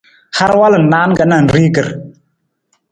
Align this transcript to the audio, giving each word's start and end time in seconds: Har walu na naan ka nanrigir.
Har 0.37 0.51
walu 0.59 0.77
na 0.81 0.89
naan 0.93 1.11
ka 1.19 1.23
nanrigir. 1.29 1.87